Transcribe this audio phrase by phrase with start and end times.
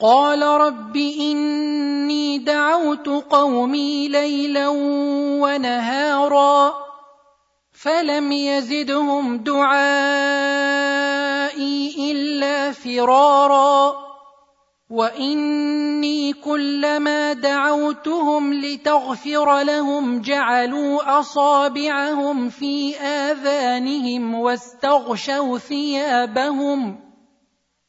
[0.00, 4.68] قال رب إني دعوت قومي ليلا
[5.42, 6.74] ونهارا
[7.72, 10.34] فلم يزدهم دعائي
[12.12, 13.94] إلا فرارا
[14.90, 27.07] وإني كلما دعوتهم لتغفر لهم جعلوا أصابعهم في آذانهم واستغشوا ثيابهم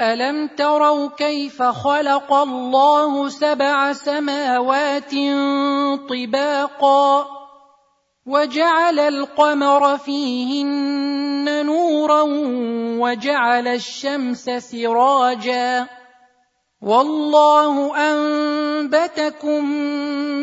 [0.00, 5.14] الم تروا كيف خلق الله سبع سماوات
[6.08, 7.26] طباقا
[8.26, 12.22] وجعل القمر فيهن نورا
[13.00, 15.86] وجعل الشمس سراجا
[16.82, 19.64] والله انبتكم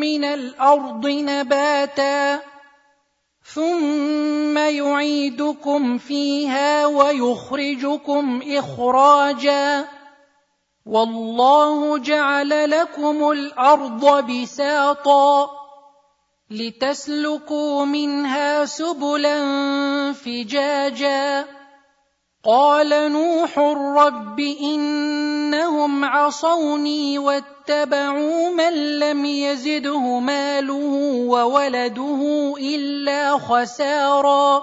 [0.00, 2.40] من الأرض نباتا
[3.54, 3.93] ثم
[4.70, 9.88] يعيدكم فيها ويخرجكم إخراجا
[10.86, 15.50] والله جعل لكم الأرض بساطا
[16.50, 19.38] لتسلكوا منها سبلا
[20.12, 21.46] فجاجا
[22.44, 24.40] قال نوح رب
[25.44, 30.94] انهم عصوني واتبعوا من لم يزده ماله
[31.28, 32.20] وولده
[32.58, 34.62] الا خسارا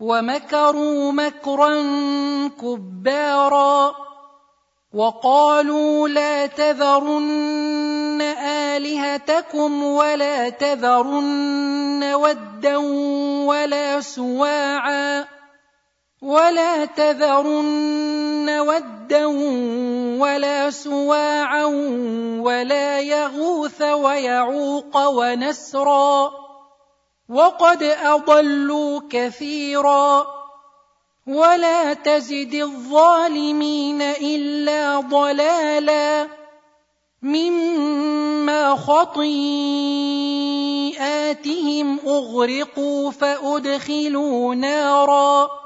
[0.00, 1.72] ومكروا مكرا
[2.60, 3.94] كبارا
[4.94, 8.22] وقالوا لا تذرن
[8.76, 12.76] الهتكم ولا تذرن ودا
[13.46, 15.35] ولا سواعا
[16.22, 19.26] ولا تذرن ودا
[20.20, 21.64] ولا سواعا
[22.40, 26.32] ولا يغوث ويعوق ونسرا
[27.28, 30.26] وقد أضلوا كثيرا
[31.26, 36.26] ولا تزد الظالمين إلا ضلالا
[37.22, 39.58] مما خطيئاتهم
[42.06, 45.65] أغرقوا فأدخلوا نارا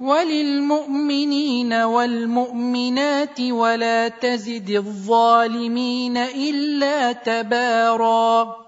[0.00, 8.65] وللمؤمنين والمؤمنات ولا تزد الظالمين إلا تباراً